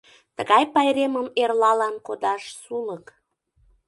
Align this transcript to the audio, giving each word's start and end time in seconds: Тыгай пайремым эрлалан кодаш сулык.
Тыгай 0.37 0.63
пайремым 0.73 1.27
эрлалан 1.41 1.95
кодаш 2.07 2.43
сулык. 2.61 3.05